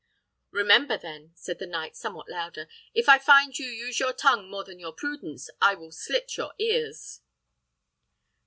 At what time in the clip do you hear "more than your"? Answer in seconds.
4.49-4.93